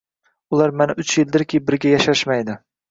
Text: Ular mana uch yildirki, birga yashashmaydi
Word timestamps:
Ular 0.57 0.73
mana 0.79 0.95
uch 1.03 1.13
yildirki, 1.21 1.63
birga 1.69 1.95
yashashmaydi 1.97 2.63